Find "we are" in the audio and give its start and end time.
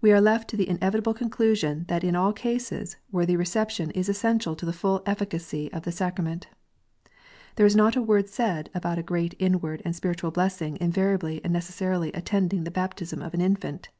0.00-0.20